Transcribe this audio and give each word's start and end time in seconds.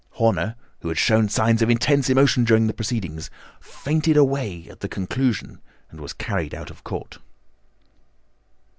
Horner, 0.13 0.55
who 0.79 0.87
had 0.87 0.97
shown 0.97 1.29
signs 1.29 1.61
of 1.61 1.69
intense 1.69 2.09
emotion 2.09 2.43
during 2.43 2.65
the 2.65 2.73
proceedings, 2.73 3.29
fainted 3.59 4.17
away 4.17 4.67
at 4.67 4.79
the 4.79 4.89
conclusion 4.89 5.61
and 5.91 6.01
was 6.01 6.11
carried 6.11 6.55
out 6.55 6.71
of 6.71 6.83
court." 6.83 7.19